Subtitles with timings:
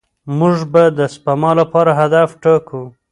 [0.37, 2.81] موږ به د سپما لپاره هدف ټاکو.